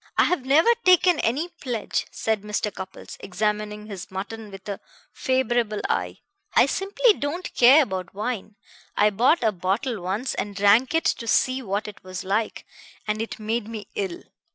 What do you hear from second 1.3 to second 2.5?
pledge," said